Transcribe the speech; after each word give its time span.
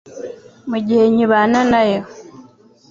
mu 0.69 0.77
gihe 0.85 1.03
nkibana 1.13 1.59
nawo 1.71 1.99